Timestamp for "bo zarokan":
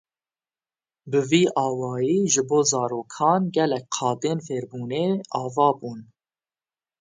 2.49-3.41